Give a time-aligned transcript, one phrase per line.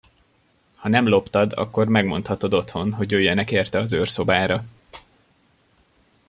[0.75, 4.63] Ha nem loptad, akkor megmondhatod otthon, hogy jöjjenek érte az őrszobára!